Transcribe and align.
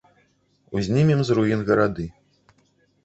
Узнімем 0.79 1.21
з 1.27 1.37
руін 1.41 1.61
гарады. 1.71 2.07